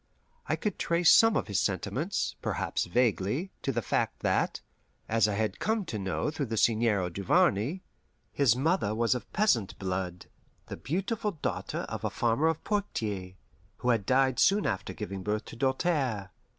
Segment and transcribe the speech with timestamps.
[0.49, 4.59] I could trace some of his sentiments, perhaps vaguely, to the fact that
[5.07, 7.83] as I had come to know through the Seigneur Duvarney
[8.31, 10.25] his mother was of peasant blood,
[10.65, 13.35] the beautiful daughter of a farmer of Poictiers,
[13.77, 16.31] who had died soon after giving birth to Doltaire.